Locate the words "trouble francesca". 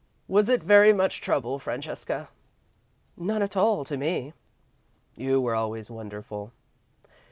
1.21-2.29